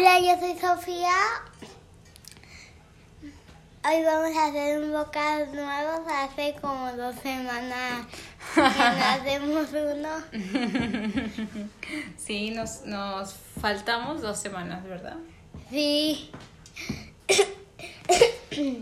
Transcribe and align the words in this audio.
Hola, 0.00 0.18
yo 0.18 0.40
soy 0.40 0.58
Sofía. 0.58 1.12
Hoy 3.84 4.02
vamos 4.02 4.34
a 4.34 4.46
hacer 4.46 4.78
un 4.82 4.92
bocado 4.92 5.44
nuevo. 5.52 6.06
Hace 6.08 6.56
como 6.58 6.90
dos 6.92 7.16
semanas 7.16 8.06
que 8.54 8.60
no 8.62 8.66
hacemos 9.04 9.68
uno. 9.74 10.08
Sí, 12.16 12.50
nos, 12.52 12.86
nos 12.86 13.34
faltamos 13.60 14.22
dos 14.22 14.38
semanas, 14.38 14.82
¿verdad? 14.84 15.18
Sí. 15.68 16.30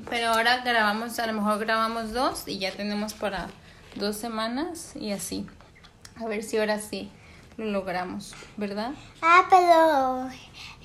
Pero 0.09 0.29
ahora 0.29 0.59
grabamos, 0.59 1.19
a 1.19 1.27
lo 1.27 1.33
mejor 1.33 1.59
grabamos 1.59 2.13
dos 2.13 2.47
y 2.47 2.61
ya 2.61 2.71
tenemos 2.71 3.15
para 3.15 3.49
dos 3.97 4.17
semanas 4.17 4.95
y 4.95 5.11
así. 5.11 5.49
A 6.15 6.27
ver 6.27 6.45
si 6.45 6.59
ahora 6.59 6.79
sí 6.79 7.11
lo 7.59 7.67
logramos, 7.67 8.35
¿verdad? 8.57 8.93
Ah, 9.21 9.45
pero 9.51 10.31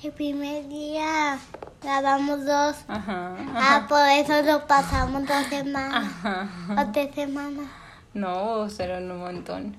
el 0.02 0.12
primer 0.12 0.68
día 0.68 1.38
grabamos 1.80 2.44
dos. 2.44 2.76
Ajá. 2.88 3.36
Ah, 3.54 3.86
por 3.88 4.06
eso 4.08 4.42
lo 4.42 4.66
pasamos 4.66 5.24
dos 5.26 5.46
semanas. 5.46 6.04
Ajá. 6.04 6.48
O 6.76 6.92
tres 6.92 7.14
semanas. 7.14 7.66
No, 8.12 8.68
será 8.68 8.98
un 8.98 9.18
montón. 9.18 9.76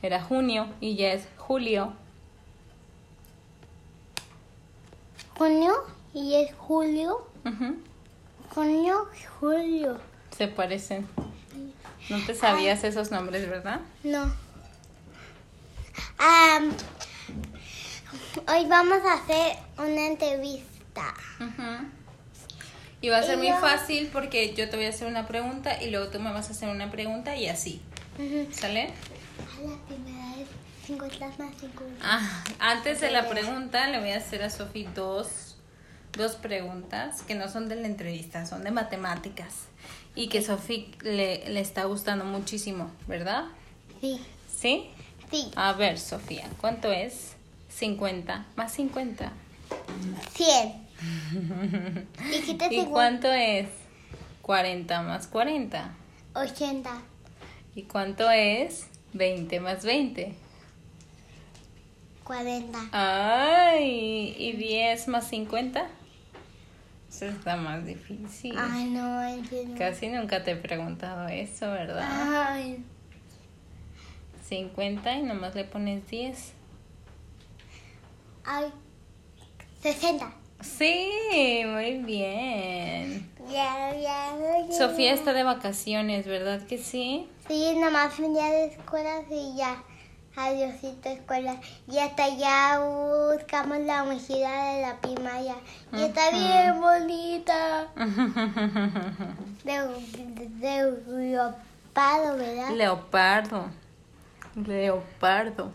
Era 0.00 0.22
junio 0.22 0.68
y 0.80 0.96
ya 0.96 1.12
es 1.12 1.28
julio. 1.36 1.92
Junio 5.36 5.74
y 6.14 6.34
es 6.34 6.54
julio. 6.56 7.26
Ujú. 7.44 7.76
Junio, 8.54 9.06
julio. 9.38 9.98
Se 10.34 10.48
parecen. 10.48 11.06
No 12.08 12.24
te 12.24 12.34
sabías 12.34 12.84
esos 12.84 13.10
nombres, 13.10 13.48
¿verdad? 13.50 13.80
No. 14.02 14.45
Am, 16.18 16.72
hoy 18.48 18.66
vamos 18.66 18.98
a 19.04 19.14
hacer 19.14 19.56
una 19.78 20.06
entrevista. 20.06 21.14
Y 23.00 23.08
va 23.08 23.18
a 23.18 23.22
ser 23.22 23.34
Y 23.34 23.38
muy 23.38 23.48
yo- 23.48 23.58
fácil 23.60 24.08
porque 24.12 24.54
yo 24.54 24.68
te 24.70 24.76
voy 24.76 24.86
a 24.86 24.88
hacer 24.90 25.06
una 25.08 25.26
pregunta 25.26 25.82
y 25.82 25.90
luego 25.90 26.08
tú 26.08 26.18
me 26.20 26.32
vas 26.32 26.48
a 26.48 26.52
hacer 26.52 26.68
una 26.68 26.90
pregunta 26.90 27.36
y 27.36 27.48
así. 27.48 27.80
¿Sale? 28.52 28.84
A 28.84 29.68
la 29.68 29.76
primera 29.86 30.34
es 30.40 30.48
50 30.86 31.26
más 31.38 31.54
50. 31.60 32.02
Ah, 32.02 32.44
antes 32.58 33.00
de 33.00 33.10
la 33.10 33.28
pregunta 33.28 33.86
le 33.88 34.00
voy 34.00 34.10
a 34.12 34.16
hacer 34.16 34.42
a 34.42 34.48
Sofi 34.50 34.84
dos, 34.94 35.56
dos 36.12 36.36
preguntas 36.36 37.22
que 37.22 37.34
no 37.34 37.48
son 37.48 37.68
de 37.68 37.76
la 37.76 37.86
entrevista, 37.86 38.46
son 38.46 38.64
de 38.64 38.70
matemáticas. 38.70 39.66
Y 40.14 40.28
que 40.28 40.40
Sofi 40.40 40.90
le, 41.02 41.46
le 41.50 41.60
está 41.60 41.84
gustando 41.84 42.24
muchísimo, 42.24 42.90
¿verdad? 43.06 43.44
Sí, 44.00 44.18
¿Sí? 44.58 44.90
Sí. 45.30 45.50
A 45.56 45.72
ver, 45.72 45.98
Sofía, 45.98 46.48
¿cuánto 46.60 46.90
es? 46.92 47.34
50 47.68 48.46
más 48.56 48.72
50. 48.72 49.32
100. 50.34 50.86
Dijiste 52.30 52.66
¿Y 52.66 52.68
50. 52.80 52.90
cuánto 52.90 53.32
es? 53.32 53.68
40 54.42 55.02
más 55.02 55.26
40. 55.26 55.94
80. 56.34 57.02
¿Y 57.74 57.82
cuánto 57.82 58.30
es? 58.30 58.86
20 59.12 59.60
más 59.60 59.84
20. 59.84 60.34
40. 62.24 62.78
Ay, 62.92 64.34
¿y 64.38 64.52
10 64.52 65.08
más 65.08 65.28
50? 65.28 65.86
Eso 67.08 67.26
está 67.26 67.56
más 67.56 67.84
difícil. 67.86 68.54
Ay, 68.58 68.86
no, 68.86 69.22
en 69.22 69.46
serio. 69.48 69.74
Casi 69.78 70.08
nunca 70.08 70.42
te 70.42 70.52
he 70.52 70.56
preguntado 70.56 71.28
eso, 71.28 71.70
¿verdad? 71.70 72.04
Ay, 72.10 72.84
50 74.48 75.16
y 75.16 75.22
nomás 75.22 75.54
le 75.54 75.64
pones 75.64 76.06
10. 76.08 76.52
ay. 78.44 78.72
60. 79.82 80.32
Sí, 80.60 81.62
muy 81.66 81.98
bien. 81.98 83.30
Ya, 83.50 83.92
ya, 83.94 84.32
ya. 84.68 84.72
Sofía 84.76 85.12
está 85.12 85.32
de 85.32 85.42
vacaciones, 85.44 86.26
¿verdad 86.26 86.62
que 86.66 86.78
sí? 86.78 87.28
Sí, 87.46 87.76
nomás 87.76 88.18
un 88.18 88.34
día 88.34 88.46
de 88.46 88.66
escuela 88.66 89.22
y 89.30 89.56
ya. 89.56 89.82
Adiósito 90.34 91.08
escuela. 91.08 91.60
Y 91.90 91.98
hasta 91.98 92.28
ya 92.28 92.80
buscamos 92.80 93.78
la 93.80 94.04
mochila 94.04 94.72
de 94.72 94.82
la 94.82 95.00
primaria. 95.00 95.56
Y 95.92 96.02
está 96.02 96.30
bien 96.30 96.80
bonita. 96.80 97.88
De, 99.64 99.72
de, 99.72 100.48
de 100.48 101.30
leopardo, 101.30 102.36
¿verdad? 102.36 102.70
Leopardo. 102.70 103.70
Leopardo. 104.56 105.70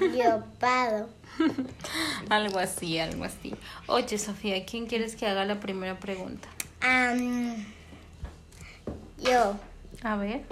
Leopardo. 0.00 1.10
Algo 2.30 2.58
así, 2.58 2.98
algo 2.98 3.24
así. 3.24 3.54
Oye, 3.86 4.18
Sofía, 4.18 4.64
¿quién 4.64 4.86
quieres 4.86 5.14
que 5.14 5.26
haga 5.26 5.44
la 5.44 5.60
primera 5.60 5.98
pregunta? 6.00 6.48
Am, 6.80 7.64
yo. 9.18 9.56
A 10.02 10.16
ver. 10.16 10.42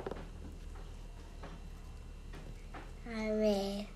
A 3.08 3.32
ver. 3.32 3.86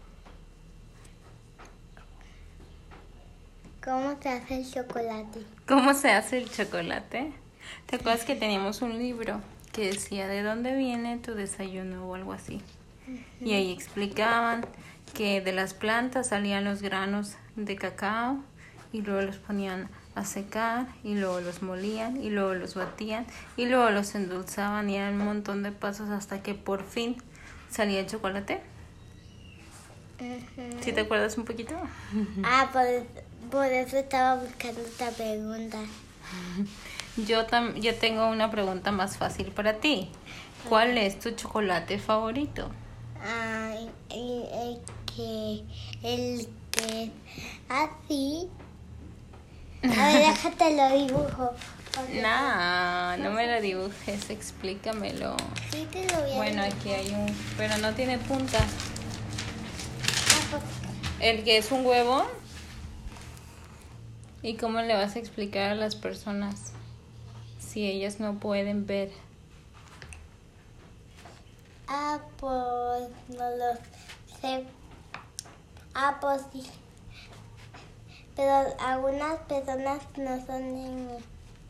¿Cómo 3.84 4.17
se 4.21 4.28
hace 4.28 4.57
el 4.57 4.71
chocolate? 4.71 5.41
¿Cómo 5.67 5.95
se 5.95 6.11
hace 6.11 6.39
el 6.39 6.51
chocolate? 6.51 7.33
¿Te 7.87 7.97
acuerdas 7.97 8.25
que 8.25 8.34
teníamos 8.34 8.83
un 8.83 8.99
libro 8.99 9.41
que 9.81 9.87
decía 9.87 10.29
de 10.29 10.43
dónde 10.43 10.77
viene 10.77 11.17
tu 11.17 11.35
desayuno 11.35 12.07
o 12.07 12.15
algo 12.15 12.35
así? 12.35 12.61
Y 13.41 13.55
ahí 13.55 13.73
explicaban 13.73 14.67
que 15.15 15.41
de 15.41 15.53
las 15.55 15.73
plantas 15.73 16.29
salían 16.29 16.65
los 16.65 16.83
granos 16.83 17.37
de 17.57 17.77
cacao 17.77 18.45
y 18.93 19.01
luego 19.01 19.23
los 19.23 19.37
ponían 19.37 19.89
a 20.15 20.27
secar 20.27 20.87
y 21.03 21.15
luego 21.15 21.41
los 21.41 21.63
molían 21.63 22.23
y 22.23 22.29
luego 22.29 22.53
los 22.53 22.75
batían 22.75 23.25
y 23.57 23.65
luego 23.67 23.89
los 23.89 24.15
endulzaban 24.15 24.91
y 24.91 24.97
eran 24.97 25.15
un 25.15 25.25
montón 25.25 25.63
de 25.63 25.73
pasos 25.73 26.11
hasta 26.11 26.43
que 26.43 26.53
por 26.53 26.85
fin 26.85 27.17
salía 27.71 28.01
el 28.01 28.07
chocolate. 28.07 28.61
Ujú. 30.21 30.83
¿Sí 30.83 30.93
te 30.93 31.01
acuerdas 31.01 31.39
un 31.39 31.47
poquito? 31.47 31.75
Ah, 32.45 32.69
por, 32.71 32.85
por 33.51 33.65
eso 33.65 33.97
estaba 33.97 34.43
buscando 34.43 34.83
esta 34.83 35.11
pregunta. 35.13 35.79
Yo, 37.16 37.47
tam- 37.47 37.75
yo 37.81 37.94
tengo 37.94 38.28
una 38.28 38.50
pregunta 38.50 38.93
más 38.93 39.16
fácil 39.16 39.47
para 39.48 39.75
ti. 39.75 40.09
¿Cuál 40.69 40.97
es 40.98 41.19
tu 41.19 41.31
chocolate 41.32 41.98
favorito? 41.98 42.71
Ah, 43.22 43.72
el, 44.10 44.44
el 44.53 44.78
que. 45.15 45.62
El 46.03 46.48
que. 46.71 47.10
Así. 47.69 48.48
A 49.82 50.06
ver, 50.12 50.26
déjate 50.28 50.76
lo 50.76 50.97
dibujo. 50.97 51.53
No, 52.22 53.16
no 53.16 53.31
me 53.32 53.47
lo 53.48 53.60
dibujes, 53.60 54.31
explícamelo. 54.31 55.37
Sí, 55.72 55.87
te 55.91 56.06
lo 56.12 56.21
voy 56.22 56.32
a 56.32 56.37
Bueno, 56.37 56.62
dibujar. 56.65 56.72
aquí 56.81 56.91
hay 56.92 57.10
un, 57.12 57.34
pero 57.56 57.77
no 57.78 57.92
tiene 57.94 58.19
punta. 58.19 58.59
El 61.21 61.42
que 61.44 61.59
es 61.59 61.71
un 61.72 61.84
huevo. 61.84 62.25
¿Y 64.42 64.54
cómo 64.54 64.81
le 64.81 64.94
vas 64.94 65.16
a 65.16 65.19
explicar 65.19 65.72
a 65.72 65.75
las 65.75 65.97
personas 65.97 66.72
si 67.71 67.87
ellas 67.87 68.19
no 68.19 68.35
pueden 68.41 68.85
ver? 68.85 69.11
Ah, 71.87 72.19
pues 72.37 73.09
no 73.29 73.51
lo 73.57 73.75
sé. 74.41 74.65
Ah, 75.95 76.19
pues 76.21 76.43
sí. 76.53 76.67
Pero 78.35 78.53
algunas 78.81 79.39
personas 79.43 80.03
no 80.17 80.45
son 80.45 80.63
de 80.63 80.91
mi 80.91 81.19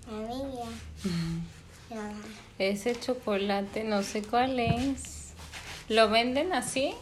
familia. 0.06 0.64
No. 1.90 2.00
Ese 2.58 2.98
chocolate, 2.98 3.84
no 3.84 4.02
sé 4.02 4.22
cuál 4.22 4.58
es. 4.58 5.32
¿Lo 5.90 6.08
venden 6.08 6.54
así? 6.54 6.94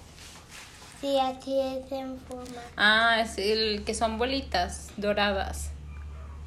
Sí, 1.01 1.19
así 1.21 1.61
es 1.61 1.93
en 1.93 2.19
forma. 2.19 2.63
Ah, 2.77 3.21
es 3.21 3.39
el 3.39 3.85
que 3.85 3.95
son 3.95 4.19
bolitas 4.19 4.91
doradas. 4.97 5.71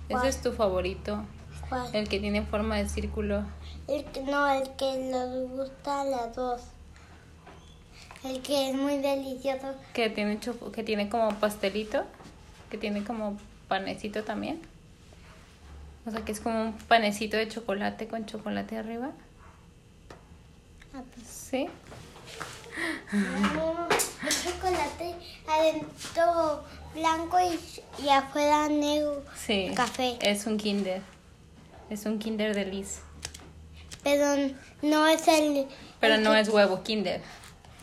¿Cuál? 0.10 0.28
Ese 0.28 0.38
es 0.38 0.44
tu 0.44 0.52
favorito. 0.52 1.24
¿Cuál? 1.72 1.96
El 1.96 2.10
que 2.10 2.20
tiene 2.20 2.42
forma 2.42 2.76
de 2.76 2.90
círculo. 2.90 3.46
El 3.88 4.04
que, 4.04 4.24
no, 4.24 4.46
el 4.52 4.70
que 4.76 5.10
nos 5.10 5.50
gusta 5.52 6.02
a 6.02 6.04
las 6.04 6.36
dos. 6.36 6.62
El 8.26 8.42
que 8.42 8.70
es 8.70 8.76
muy 8.76 8.98
delicioso. 8.98 9.74
Que 9.94 10.10
tiene, 10.10 10.38
que 10.74 10.84
tiene 10.84 11.08
como 11.08 11.30
pastelito. 11.40 12.04
Que 12.70 12.78
tiene 12.78 13.06
como 13.06 13.38
panecito 13.70 14.26
también. 14.26 14.62
O 16.06 16.12
sea 16.12 16.26
que 16.26 16.34
es 16.34 16.42
como 16.42 16.62
un 16.62 16.74
panecito 16.74 17.38
de 17.38 17.48
chocolate 17.48 18.10
con 18.10 18.26
chocolate 18.26 18.78
arriba. 18.78 19.12
Ah, 20.94 21.04
pues, 21.16 21.26
¿Sí? 21.26 21.70
no, 23.14 23.88
el 23.90 24.44
chocolate 24.44 25.16
adentro 25.48 26.66
blanco 26.94 27.38
y, 27.40 28.04
y 28.04 28.10
afuera 28.10 28.68
negro. 28.68 29.24
Sí. 29.38 29.72
Café. 29.74 30.18
Es 30.20 30.46
un 30.48 30.58
kinder. 30.58 31.02
Es 31.92 32.06
un 32.06 32.18
kinder 32.20 32.56
de 32.56 32.66
Liz. 32.66 33.02
Pero 34.04 34.26
no 34.82 35.08
es 35.08 35.28
el... 35.28 35.68
Pero 36.00 36.16
el 36.16 36.24
no 36.24 36.32
que- 36.32 36.40
es 36.40 36.50
huevo 36.50 36.82
kinder. 36.84 37.22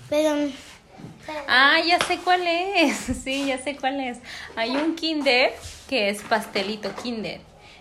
Pero 0.09 0.51
Ah, 1.47 1.77
ya 1.87 2.01
sé 2.01 2.19
cuál 2.25 2.43
es. 2.47 2.97
Sí, 3.23 3.47
ya 3.47 3.59
sé 3.59 3.77
cuál 3.77 4.01
es. 4.01 4.19
Hay 4.57 4.71
un 4.77 4.97
Kinder 4.97 5.53
que 5.89 6.09
es 6.09 6.23
pastelito 6.23 6.93
Kinder. 7.03 7.41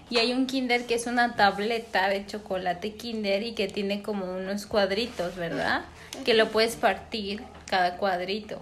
Y 0.10 0.18
hay 0.18 0.34
un 0.34 0.46
Kinder 0.48 0.86
que 0.86 0.96
es 0.96 1.08
una 1.08 1.36
tableta 1.36 2.10
de 2.10 2.26
chocolate 2.26 2.94
Kinder 2.96 3.42
y 3.44 3.54
que 3.54 3.68
tiene 3.70 4.04
como 4.04 4.26
unos 4.36 4.66
cuadritos, 4.66 5.36
¿verdad? 5.36 5.86
Que 6.26 6.34
lo 6.34 6.50
puedes 6.50 6.76
partir 6.76 7.42
cada 7.66 7.96
cuadrito. 7.98 8.60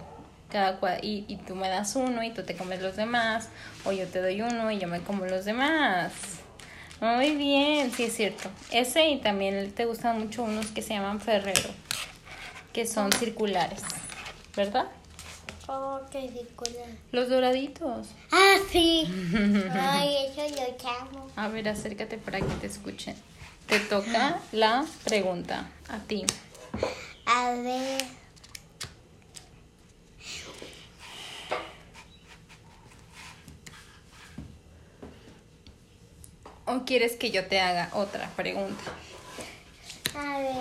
Cada 0.50 0.78
y, 1.02 1.24
y 1.28 1.36
tú 1.36 1.56
me 1.56 1.68
das 1.68 1.96
uno 1.96 2.22
y 2.22 2.30
tú 2.30 2.44
te 2.44 2.54
comes 2.56 2.80
los 2.80 2.94
demás. 2.96 3.48
O 3.84 3.90
yo 3.92 4.06
te 4.06 4.20
doy 4.22 4.40
uno 4.40 4.70
y 4.70 4.78
yo 4.78 4.86
me 4.88 5.00
como 5.00 5.26
los 5.26 5.44
demás. 5.44 6.12
Muy 7.00 7.36
bien, 7.36 7.92
sí 7.92 8.04
es 8.04 8.16
cierto. 8.16 8.48
Ese 8.70 9.08
y 9.10 9.18
también 9.18 9.70
te 9.72 9.84
gustan 9.84 10.18
mucho 10.18 10.42
unos 10.42 10.66
que 10.68 10.82
se 10.82 10.94
llaman 10.94 11.20
Ferrero, 11.20 11.70
que 12.72 12.86
son 12.86 13.12
circulares, 13.12 13.82
¿verdad? 14.56 14.86
Oh, 15.68 16.00
qué 16.10 16.28
circular. 16.30 16.86
Los 17.12 17.28
doraditos. 17.28 18.08
Ah, 18.30 18.56
sí. 18.70 19.04
Ay, 19.72 20.28
eso 20.28 20.46
yo 20.56 20.76
llamo. 20.82 21.28
A 21.36 21.48
ver, 21.48 21.68
acércate 21.68 22.18
para 22.18 22.38
que 22.38 22.54
te 22.60 22.66
escuchen. 22.68 23.16
Te 23.66 23.80
toca 23.80 24.38
la 24.52 24.86
pregunta 25.04 25.68
a 25.88 25.98
ti. 25.98 26.24
A 27.26 27.50
ver. 27.50 28.25
¿O 36.66 36.84
quieres 36.84 37.16
que 37.16 37.30
yo 37.30 37.46
te 37.46 37.60
haga 37.60 37.90
otra 37.92 38.28
pregunta? 38.34 38.82
A 40.16 40.38
ver. 40.38 40.56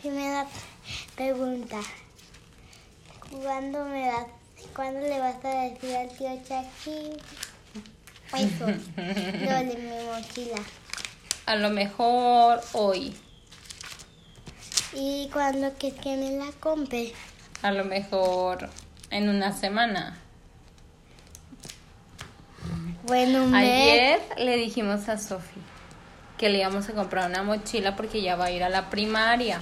Primera 0.00 0.46
pregunta. 1.16 1.80
¿Cuándo 3.30 3.84
me 3.84 4.08
vas, 4.08 4.26
cuándo 4.76 5.00
le 5.00 5.18
vas 5.18 5.44
a 5.44 5.48
decir 5.48 5.96
al 5.96 6.08
tío 6.16 6.36
Chucky? 6.44 7.16
Eso, 8.38 8.66
lo 8.66 9.54
de 9.56 9.76
mi 9.76 10.04
mochila. 10.06 10.62
A 11.46 11.56
lo 11.56 11.70
mejor 11.70 12.60
hoy. 12.74 13.16
¿Y 14.92 15.28
cuándo 15.32 15.76
que, 15.78 15.92
que 15.92 16.16
me 16.16 16.30
la 16.36 16.52
compre? 16.60 17.12
A 17.62 17.72
lo 17.72 17.84
mejor 17.84 18.68
en 19.12 19.28
una 19.28 19.52
semana. 19.52 20.18
Bueno, 23.04 23.44
un 23.44 23.54
Ayer 23.54 24.20
le 24.38 24.56
dijimos 24.56 25.08
a 25.08 25.18
Sofi 25.18 25.60
que 26.38 26.48
le 26.48 26.58
íbamos 26.58 26.88
a 26.88 26.92
comprar 26.92 27.30
una 27.30 27.44
mochila 27.44 27.94
porque 27.94 28.20
ya 28.20 28.34
va 28.34 28.46
a 28.46 28.50
ir 28.50 28.64
a 28.64 28.68
la 28.68 28.90
primaria. 28.90 29.60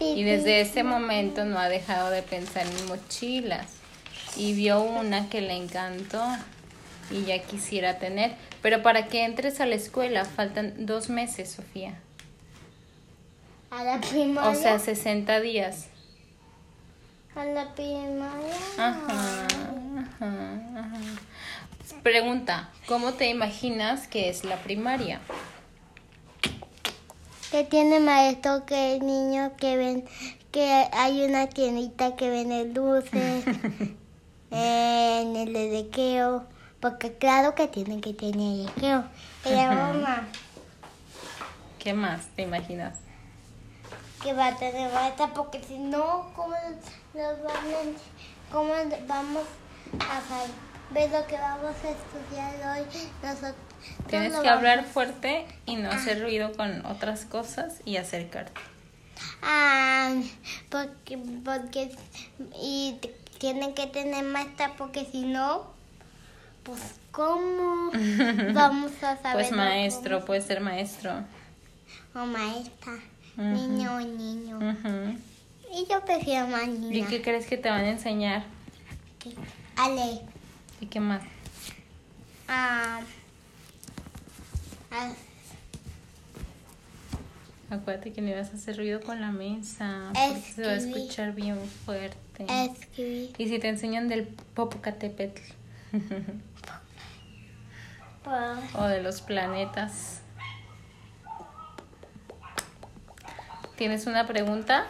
Y 0.00 0.22
desde 0.22 0.62
ese 0.62 0.82
momento 0.82 1.44
no 1.44 1.58
ha 1.58 1.68
dejado 1.68 2.08
de 2.08 2.22
pensar 2.22 2.66
en 2.66 2.86
mochilas. 2.86 3.66
Y 4.34 4.54
vio 4.54 4.80
una 4.80 5.28
que 5.28 5.42
le 5.42 5.54
encantó 5.54 6.24
y 7.10 7.24
ya 7.24 7.40
quisiera 7.40 7.98
tener. 7.98 8.36
Pero 8.62 8.82
para 8.82 9.08
que 9.08 9.24
entres 9.24 9.60
a 9.60 9.66
la 9.66 9.74
escuela 9.74 10.24
faltan 10.24 10.86
dos 10.86 11.10
meses, 11.10 11.50
Sofía. 11.50 11.98
¿A 13.70 13.84
la 13.84 14.00
primaria? 14.00 14.50
O 14.50 14.54
sea, 14.54 14.78
60 14.78 15.40
días. 15.40 15.88
¿A 17.36 17.44
la 17.44 17.74
primaria? 17.74 18.54
Ajá, 18.78 19.46
ajá, 19.98 20.60
ajá. 20.78 21.00
Pregunta, 22.02 22.70
¿cómo 22.86 23.14
te 23.14 23.28
imaginas 23.28 24.06
que 24.06 24.28
es 24.28 24.44
la 24.44 24.56
primaria? 24.56 25.20
Que 27.50 27.64
tiene 27.64 27.98
maestro 27.98 28.64
que 28.66 29.00
niños 29.00 29.52
que 29.56 29.76
ven 29.76 30.04
que 30.52 30.86
hay 30.92 31.24
una 31.24 31.48
tiendita 31.48 32.14
que 32.14 32.30
vende 32.30 32.66
dulces 32.66 33.44
en 34.52 35.36
el 35.36 35.56
edequeo, 35.56 36.44
porque 36.78 37.14
claro 37.14 37.56
que 37.56 37.66
tienen 37.66 38.00
que 38.00 38.14
tener 38.14 38.60
edequeo. 38.60 39.04
Ella 39.44 39.72
mamá 39.72 40.28
¿Qué 41.80 41.92
más 41.92 42.28
te 42.36 42.42
imaginas? 42.42 42.98
Que 44.24 44.32
va 44.32 44.48
a 44.48 44.56
tener 44.56 44.92
maestra 44.92 45.28
porque 45.34 45.62
si 45.62 45.78
no, 45.78 46.32
¿cómo, 46.34 46.54
nos 47.14 47.42
van 47.44 47.56
a- 47.56 48.52
cómo 48.52 48.72
vamos 49.06 49.44
a 50.00 50.20
saber 50.28 51.10
lo 51.12 51.26
que 51.28 51.36
vamos 51.36 51.74
a 51.84 51.90
estudiar 51.90 52.78
hoy? 52.78 52.86
Nosotros 53.22 53.54
Tienes 54.08 54.30
que 54.32 54.36
vamos- 54.38 54.52
hablar 54.52 54.84
fuerte 54.84 55.46
y 55.66 55.76
no 55.76 55.90
hacer 55.90 56.22
ruido 56.22 56.52
con 56.56 56.84
otras 56.86 57.24
cosas 57.26 57.74
y 57.84 57.98
acercarte. 57.98 58.60
Ah, 59.42 60.10
porque, 60.70 61.18
porque, 61.44 61.94
y 62.60 62.98
tienen 63.38 63.74
que 63.74 63.86
tener 63.86 64.24
maestra 64.24 64.72
porque 64.78 65.04
si 65.04 65.22
no, 65.26 65.66
pues 66.62 66.80
¿cómo 67.12 67.90
vamos 68.54 68.92
a 69.02 69.16
saber? 69.18 69.32
Pues 69.34 69.52
maestro, 69.52 70.24
puede 70.24 70.40
ser 70.40 70.60
maestro. 70.60 71.12
O 72.14 72.24
maestra, 72.26 72.92
Niño 73.36 73.96
o 73.96 74.00
niño. 74.00 74.58
Ujú. 74.58 75.18
Y 75.72 75.86
yo 75.90 76.04
prefiero 76.04 76.46
más 76.46 76.64
¿Y 76.66 76.70
niña. 76.70 77.06
qué 77.08 77.20
crees 77.22 77.46
que 77.46 77.56
te 77.56 77.68
van 77.68 77.80
a 77.84 77.90
enseñar? 77.90 78.44
que- 79.18 79.34
Ale, 79.76 80.20
¿Y 80.80 80.86
qué 80.86 81.00
más? 81.00 81.22
ah, 82.48 83.00
ah, 84.92 85.12
Acuérdate 87.70 88.12
que 88.12 88.20
no 88.20 88.28
ibas 88.28 88.50
a 88.50 88.54
hacer 88.56 88.76
ruido 88.76 89.00
con 89.00 89.20
la 89.20 89.32
mesa. 89.32 90.12
Porque 90.14 90.40
se 90.54 90.62
va 90.62 90.72
a 90.72 90.76
escuchar 90.76 91.32
bien 91.34 91.58
fuerte. 91.84 92.46
escribir. 92.48 93.32
Y 93.38 93.48
si 93.48 93.58
te 93.58 93.68
enseñan 93.68 94.06
del 94.06 94.26
Popocatépetl 94.28 95.40
Pues, 98.22 98.74
o 98.74 98.84
de 98.86 99.02
los 99.02 99.20
planetas. 99.22 100.20
¿Tienes 103.76 104.06
una 104.06 104.26
pregunta? 104.26 104.86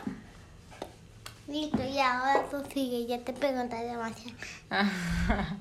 listo, 1.46 1.82
y 1.84 1.98
ahora 1.98 2.44
tú 2.50 2.62
sigue, 2.72 3.06
ya 3.06 3.18
te 3.18 3.32
pregunté 3.32 3.76
demasiado. 3.76 4.36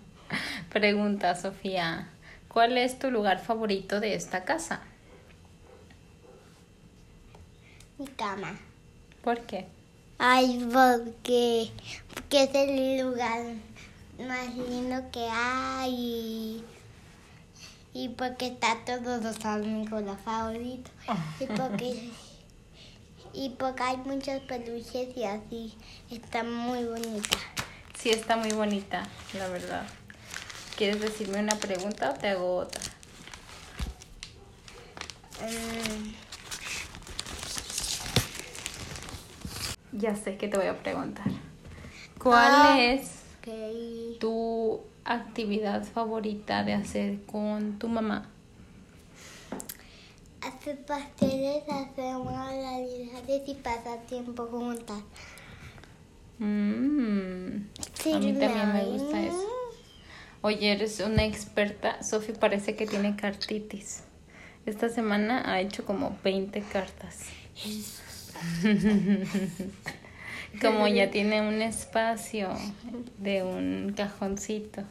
Pregunta, 0.72 1.36
Sofía. 1.36 2.10
¿Cuál 2.48 2.78
es 2.78 3.00
tu 3.00 3.12
lugar 3.12 3.40
favorito 3.40 4.00
de 4.00 4.16
esta 4.16 4.44
casa? 4.44 4.82
Mi 7.98 8.08
cama. 8.08 8.58
¿Por 9.24 9.42
qué? 9.42 9.68
Ay, 10.18 10.68
porque, 10.72 11.72
porque 12.14 12.44
es 12.44 12.56
el 12.56 13.02
lugar 13.02 13.42
más 14.28 14.56
lindo 14.56 15.04
que 15.12 15.28
hay. 15.32 15.94
Y, 15.94 16.64
y 17.94 18.10
porque 18.10 18.48
está 18.48 18.78
todos 18.86 19.24
los 19.24 19.46
amigos 19.46 20.04
favoritos. 20.24 20.92
Y 21.40 21.46
porque, 21.46 22.10
y 23.34 23.50
porque 23.52 23.84
hay 23.84 23.98
muchos 23.98 24.42
peluches 24.42 25.16
y 25.18 25.24
así. 25.24 25.74
Está 26.12 26.44
muy 26.44 26.84
bonita. 26.86 27.38
Sí, 27.98 28.10
está 28.10 28.36
muy 28.38 28.52
bonita, 28.52 29.08
la 29.38 29.48
verdad. 29.48 29.86
¿Quieres 30.78 31.00
decirme 31.02 31.40
una 31.40 31.56
pregunta 31.56 32.12
o 32.12 32.14
te 32.14 32.30
hago 32.30 32.56
otra? 32.58 32.82
Mm, 35.42 36.14
Ya 40.00 40.16
sé 40.16 40.38
que 40.38 40.48
te 40.48 40.58
voy 40.58 40.66
a 40.68 40.78
preguntar. 40.82 41.28
¿Cuál 42.18 42.52
Ah. 42.52 42.80
es 42.82 43.20
tu 44.20 44.80
actividad 45.06 45.84
favorita 45.84 46.64
de 46.64 46.74
hacer 46.74 47.24
con 47.26 47.78
tu 47.78 47.88
mamá? 47.90 48.28
Hacer 50.64 50.86
pasteles, 50.86 51.64
hacer 51.68 52.16
manualidades 52.20 53.50
y 53.50 53.54
pasar 53.56 54.00
tiempo 54.08 54.48
juntas. 54.48 55.02
Mm, 56.40 57.66
Sí, 58.02 58.14
a 58.14 58.20
mí 58.20 58.32
también 58.32 58.72
me 58.72 58.84
no, 58.84 58.92
gusta 58.92 59.22
eso. 59.24 59.46
Oye, 60.42 60.72
eres 60.72 61.02
una 61.02 61.26
experta. 61.26 62.02
Sofi 62.02 62.32
parece 62.32 62.78
que 62.78 62.88
tiene 62.88 63.18
cartitis. 63.18 64.04
Esta 64.66 64.88
semana 64.88 65.44
ha 65.52 65.60
hecho 65.60 65.84
como 65.84 66.18
20 66.24 66.62
cartas. 66.62 67.26
Como 70.62 70.88
ya 70.88 71.12
tiene 71.12 71.42
un 71.46 71.62
espacio 71.62 72.50
de 73.18 73.44
un 73.44 73.94
cajoncito 73.98 74.84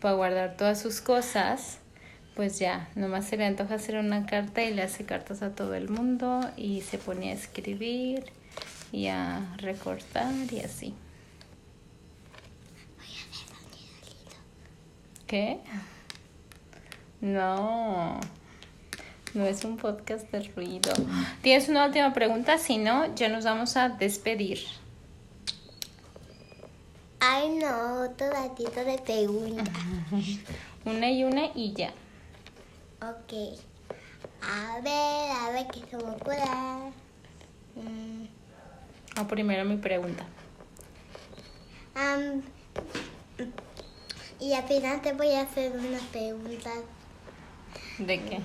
para 0.00 0.14
guardar 0.14 0.56
todas 0.56 0.80
sus 0.80 1.00
cosas, 1.00 1.78
pues 2.38 2.60
ya, 2.60 2.88
nomás 2.94 3.24
se 3.24 3.36
le 3.36 3.44
antoja 3.44 3.74
hacer 3.74 3.96
una 3.96 4.24
carta 4.24 4.62
y 4.62 4.72
le 4.72 4.82
hace 4.82 5.04
cartas 5.04 5.42
a 5.42 5.56
todo 5.56 5.74
el 5.74 5.88
mundo 5.88 6.40
y 6.56 6.82
se 6.82 6.96
pone 6.96 7.32
a 7.32 7.34
escribir 7.34 8.26
y 8.92 9.08
a 9.08 9.56
recortar 9.56 10.32
y 10.52 10.60
así. 10.60 10.94
¿Qué? 15.26 15.58
No. 17.20 18.20
No 19.34 19.44
es 19.44 19.64
un 19.64 19.76
podcast 19.76 20.30
de 20.30 20.44
ruido. 20.50 20.92
¿Tienes 21.42 21.68
una 21.68 21.86
última 21.86 22.12
pregunta? 22.12 22.56
Si 22.58 22.78
no, 22.78 23.12
ya 23.16 23.28
nos 23.28 23.42
vamos 23.46 23.76
a 23.76 23.88
despedir. 23.88 24.60
Ay, 27.18 27.58
no, 27.60 28.04
otro 28.04 28.30
ratito 28.30 28.84
de 28.84 28.96
preguntas. 28.98 29.68
Una 30.84 31.10
y 31.10 31.24
una 31.24 31.46
y 31.56 31.72
ya. 31.72 31.92
Ok. 33.00 33.32
A 34.42 34.80
ver, 34.80 35.30
a 35.30 35.50
ver 35.52 35.66
qué 35.68 35.80
se 35.90 35.96
me 35.96 36.10
ocurre. 36.10 36.92
Mm, 37.76 38.26
O 39.20 39.26
primero 39.26 39.64
mi 39.64 39.76
pregunta. 39.76 40.24
y 44.40 44.52
al 44.52 44.64
final 44.68 45.00
te 45.02 45.12
voy 45.12 45.32
a 45.32 45.42
hacer 45.42 45.72
unas 45.76 46.02
preguntas 46.04 46.78
¿De 47.98 48.20
qué? 48.22 48.40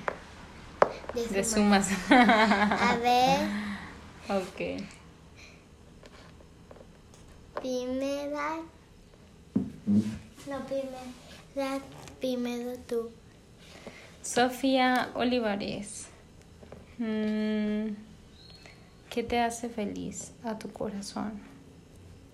de, 1.14 1.28
De 1.28 1.44
suma. 1.44 1.84
sumas. 1.84 1.90
A 2.10 2.96
ver, 2.98 3.40
ok. 4.30 4.84
primera. 7.62 8.58
No, 10.48 10.60
primera. 10.66 11.80
Primero 12.20 12.78
tú. 12.88 13.12
Sofía 14.24 15.12
Olivares. 15.16 16.08
Mm, 16.98 17.90
¿Qué 19.10 19.22
te 19.24 19.40
hace 19.40 19.68
feliz 19.70 20.32
a 20.44 20.58
tu 20.58 20.72
corazón? 20.72 21.42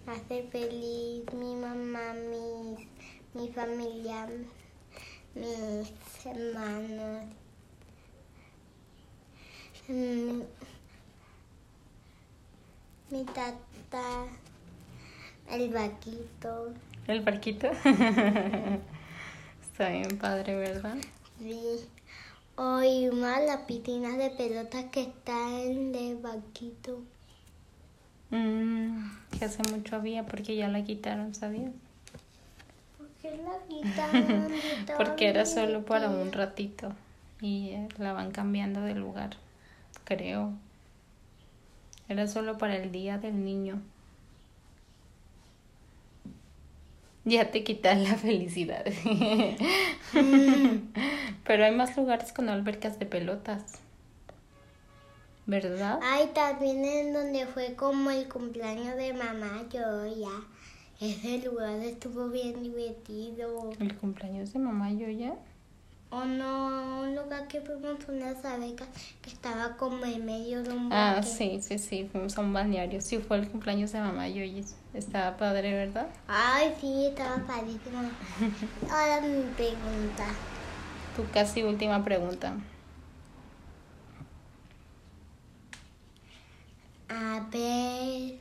Hace 0.06 0.44
feliz 0.52 1.24
mi 1.34 1.56
mamá, 1.56 2.14
mi, 2.14 2.88
mi 3.34 3.50
familia, 3.52 4.28
mis 5.36 5.92
hermanos. 6.26 7.24
mm, 9.88 10.42
Mi 13.12 13.24
tata, 13.26 14.26
el 15.50 15.70
vaquito. 15.74 16.72
¿El 17.08 17.22
barquito? 17.22 17.68
Está 19.64 19.90
bien 19.90 20.20
padre, 20.20 20.56
¿verdad? 20.56 20.98
Sí. 21.40 21.88
Hoy 22.58 23.10
más 23.12 23.42
la 23.46 23.66
piscina 23.66 24.18
de 24.18 24.30
pelotas 24.32 24.86
que 24.92 25.04
está 25.04 25.62
en 25.62 25.96
el 25.96 26.18
vaquito. 26.18 27.02
Mm, 28.32 29.10
que 29.32 29.46
hace 29.46 29.64
mucho 29.72 29.96
había 29.96 30.26
porque 30.26 30.58
ya 30.58 30.68
la 30.68 30.84
quitaron, 30.84 31.34
¿sabías? 31.34 31.72
¿Por 32.98 33.08
qué 33.22 33.38
la 33.38 33.58
quitaron? 33.68 34.52
Porque 34.98 35.30
era 35.30 35.46
solo 35.46 35.86
para 35.86 36.10
un 36.10 36.32
ratito 36.32 36.92
y 37.42 37.70
eh, 37.70 37.88
la 37.98 38.12
van 38.14 38.32
cambiando 38.32 38.82
de 38.82 38.96
lugar, 38.96 39.38
creo. 40.04 40.52
Era 42.10 42.28
solo 42.28 42.58
para 42.58 42.76
el 42.76 42.92
día 42.92 43.18
del 43.18 43.46
niño. 43.46 43.82
Ya 47.26 47.52
te 47.52 47.64
quitas 47.64 47.98
la 47.98 48.16
felicidad. 48.16 48.84
Pero 51.50 51.66
hay 51.66 51.74
más 51.74 51.98
lugares 51.98 52.32
con 52.32 52.48
albercas 52.48 53.00
de 53.00 53.08
pelotas. 53.08 53.64
¿Verdad? 55.48 56.00
Ay, 56.04 56.30
también 56.36 56.86
en 56.86 57.12
donde 57.12 57.48
fue 57.48 57.74
como 57.74 58.12
el 58.12 58.30
cumpleaños 58.30 58.96
de 58.98 59.14
mamá, 59.14 59.64
yo 59.74 60.06
ya. 60.06 60.30
Ese 61.02 61.40
lugar 61.40 61.80
estuvo 61.80 62.30
bien 62.30 62.62
divertido. 62.62 63.72
El 63.80 63.98
cumpleaños 63.98 64.54
de 64.54 64.60
mamá 64.60 64.92
yo 64.92 65.10
ya. 65.10 65.34
O 66.12 66.24
no, 66.24 67.02
un 67.02 67.16
lugar 67.16 67.48
que 67.48 67.62
fuimos 67.62 67.98
unas 68.08 68.46
abejas 68.46 68.88
que 69.24 69.32
estaba 69.32 69.76
como 69.76 70.06
en 70.06 70.24
medio 70.24 70.62
de 70.62 70.70
un 70.70 70.90
Ah, 70.94 71.16
bosque. 71.18 71.32
sí, 71.32 71.62
sí, 71.64 71.80
sí, 71.80 72.10
fuimos 72.12 72.38
a 72.38 72.42
un 72.42 72.54
balneario. 72.54 73.02
Sí, 73.02 73.18
fue 73.18 73.38
el 73.38 73.50
cumpleaños 73.50 73.92
de 73.92 74.02
mamá 74.02 74.28
yo 74.28 74.44
Estaba 74.94 75.36
padre, 75.36 75.74
¿verdad? 75.74 76.10
Ay, 76.28 76.76
sí, 76.80 77.08
estaba 77.08 77.38
padrísimo. 77.38 78.02
Ahora 78.92 79.22
mi 79.22 79.42
pregunta. 79.56 80.28
Tu 81.20 81.30
casi 81.32 81.64
última 81.64 82.02
pregunta. 82.02 82.54
A 87.10 87.46
ver. 87.52 88.40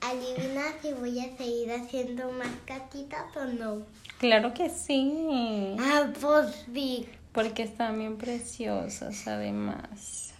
Adivina 0.00 0.62
si 0.80 0.94
voy 0.94 1.20
a 1.20 1.36
seguir 1.36 1.70
haciendo 1.70 2.32
más 2.32 2.48
catitas 2.64 3.36
o 3.36 3.44
no. 3.44 3.82
Claro 4.20 4.54
que 4.54 4.70
sí. 4.70 5.76
Ah, 5.78 6.10
pues 6.18 6.64
sí. 6.72 7.06
Porque 7.34 7.64
están 7.64 7.98
bien 7.98 8.16
preciosas, 8.16 9.28
además. 9.28 10.32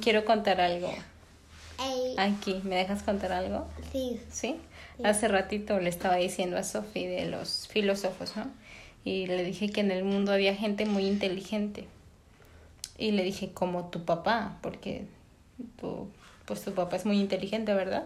Quiero 0.00 0.24
contar 0.24 0.60
algo. 0.60 0.94
Aquí, 2.16 2.60
¿me 2.64 2.76
dejas 2.76 3.02
contar 3.02 3.32
algo? 3.32 3.66
sí. 3.92 4.20
¿Sí? 4.30 4.56
Hace 5.02 5.26
ratito 5.26 5.80
le 5.80 5.88
estaba 5.88 6.16
diciendo 6.16 6.56
a 6.56 6.62
Sophie 6.62 7.08
de 7.08 7.26
los 7.28 7.66
filósofos, 7.68 8.36
¿no? 8.36 8.46
Y 9.04 9.26
le 9.26 9.42
dije 9.44 9.68
que 9.70 9.80
en 9.80 9.90
el 9.90 10.04
mundo 10.04 10.32
había 10.32 10.54
gente 10.54 10.86
muy 10.86 11.06
inteligente. 11.06 11.86
Y 12.96 13.10
le 13.10 13.24
dije, 13.24 13.52
como 13.52 13.86
tu 13.86 14.04
papá, 14.04 14.58
porque 14.62 15.06
tu, 15.80 16.08
pues 16.46 16.62
tu 16.62 16.72
papá 16.72 16.96
es 16.96 17.04
muy 17.04 17.18
inteligente, 17.18 17.74
¿verdad? 17.74 18.04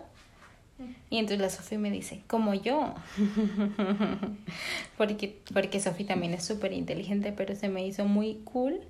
Y 1.11 1.19
entonces 1.19 1.41
la 1.41 1.51
Sophie 1.51 1.79
me 1.79 1.91
dice, 1.91 2.23
como 2.27 2.55
yo. 2.55 2.95
porque, 4.97 5.41
porque 5.53 5.81
Sophie 5.81 6.07
también 6.07 6.35
es 6.35 6.45
súper 6.45 6.73
inteligente, 6.73 7.33
pero 7.33 7.55
se 7.55 7.69
me 7.69 7.87
hizo 7.87 8.05
muy 8.05 8.41
cool 8.45 8.81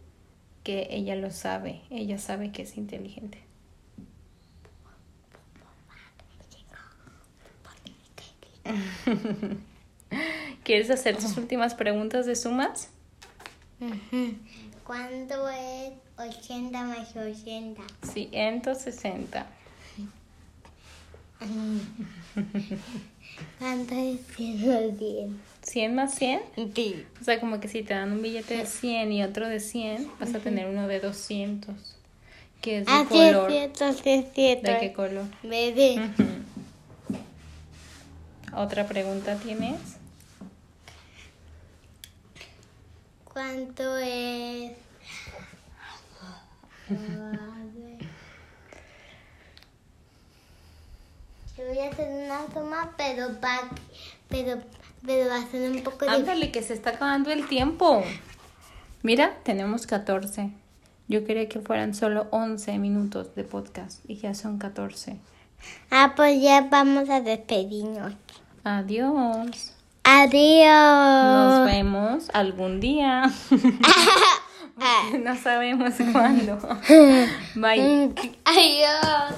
que 0.65 0.89
ella 0.91 1.17
lo 1.17 1.31
sabe. 1.31 1.81
Ella 1.91 2.19
sabe 2.19 2.53
que 2.53 2.63
es 2.63 2.77
inteligente. 2.77 3.48
¿Quieres 10.65 10.91
hacer 10.91 11.17
tus 11.17 11.37
últimas 11.37 11.75
preguntas 11.75 12.27
de 12.27 12.37
sumas? 12.37 12.91
¿Cuánto 14.85 15.49
es 15.49 15.93
80 16.17 16.83
más 16.85 17.15
80? 17.17 17.83
160. 18.13 19.47
¿Cuánto 23.59 23.95
es 23.95 24.21
100? 24.37 25.41
¿100 25.65 25.93
más 25.93 26.15
100? 26.15 26.41
Sí. 26.75 27.05
O 27.21 27.25
sea, 27.25 27.39
como 27.41 27.61
que 27.61 27.69
si 27.69 27.83
te 27.83 27.95
dan 27.95 28.13
un 28.13 28.23
billete 28.23 28.57
de 28.57 28.67
100 28.67 29.13
y 29.13 29.23
otro 29.23 29.47
de 29.49 29.61
100, 29.61 30.11
vas 30.19 30.35
a 30.35 30.39
tener 30.41 30.67
uno 30.67 30.89
de 30.89 30.99
200. 31.01 31.75
Que 32.61 32.79
es 32.79 32.87
de 32.87 32.93
Ah, 32.93 33.07
sí 33.09 33.21
es 33.21 33.35
color. 33.35 33.51
cierto, 33.51 33.93
sí 33.93 34.11
es 34.11 34.33
cierto. 34.33 34.71
¿De 34.73 34.81
qué 34.81 34.93
color? 34.93 35.25
Bebé. 35.45 36.11
¿Otra 38.59 38.85
pregunta 38.89 39.37
tienes? 39.37 39.79
¿Cuánto 43.23 43.97
es? 43.99 44.73
Yo 51.57 51.69
voy 51.69 51.79
a 51.79 51.89
hacer 51.89 52.09
una 52.09 52.53
suma, 52.53 52.95
pero 52.97 53.29
va, 53.41 53.71
pero, 54.29 54.61
pero 55.07 55.31
va 55.31 55.37
a 55.37 55.47
ser 55.47 55.71
un 55.71 55.85
poco 55.85 56.05
difícil. 56.05 56.15
Ándale, 56.17 56.51
que 56.51 56.63
se 56.65 56.75
está 56.75 56.91
acabando 56.91 57.31
el 57.31 57.47
tiempo. 57.47 58.03
Mira, 59.05 59.39
tenemos 59.45 59.87
14. 59.87 60.51
Yo 61.07 61.25
quería 61.25 61.49
que 61.49 61.61
fueran 61.61 61.95
solo 61.95 62.27
11 62.33 62.77
minutos 62.79 63.37
de 63.37 63.45
podcast 63.45 64.01
y 64.11 64.17
ya 64.17 64.35
son 64.35 64.59
14. 64.59 65.17
Ah, 65.93 66.15
pues 66.17 66.43
ya 66.43 66.63
vamos 66.63 67.09
a 67.09 67.21
despedirnos. 67.21 68.15
Adiós. 68.65 69.75
Adiós. 70.05 71.59
Nos 71.59 71.67
vemos 71.67 72.31
algún 72.33 72.81
día. 72.81 73.31
no 75.25 75.37
sabemos 75.37 75.95
cuándo. 76.13 76.59
Bye. 77.55 78.13
Adiós. 78.45 79.35